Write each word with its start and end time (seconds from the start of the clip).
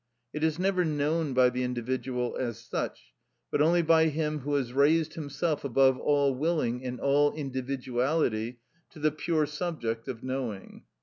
It 0.33 0.43
is 0.43 0.57
never 0.57 0.83
known 0.83 1.35
by 1.35 1.51
the 1.51 1.61
individual 1.63 2.35
as 2.35 2.57
such, 2.57 3.13
but 3.51 3.61
only 3.61 3.83
by 3.83 4.07
him 4.07 4.39
who 4.39 4.55
has 4.55 4.73
raised 4.73 5.13
himself 5.13 5.63
above 5.63 5.99
all 5.99 6.33
willing 6.33 6.83
and 6.83 6.99
all 6.99 7.31
individuality 7.33 8.61
to 8.89 8.97
the 8.97 9.11
pure 9.11 9.45
subject 9.45 10.07
of 10.07 10.23
knowing. 10.23 10.85